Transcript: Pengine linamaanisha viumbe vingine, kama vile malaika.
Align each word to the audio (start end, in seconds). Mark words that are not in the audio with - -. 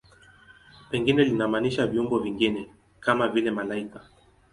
Pengine 0.93 1.23
linamaanisha 1.23 1.87
viumbe 1.87 2.17
vingine, 2.19 2.69
kama 2.99 3.27
vile 3.27 3.51
malaika. 3.51 4.07